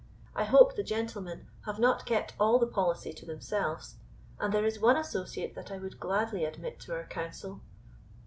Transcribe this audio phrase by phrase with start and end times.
[0.33, 3.97] I hope the gentlemen have not kept all the policy to themselves;
[4.39, 7.61] and there is one associate that I would gladly admit to our counsel."